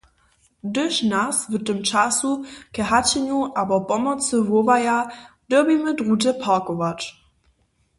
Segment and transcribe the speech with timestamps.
[0.67, 2.31] Hdyž nas w tym času
[2.73, 4.97] k hašenju abo pomocy wołaja,
[5.49, 6.99] dyrbimy druhdźe parkować.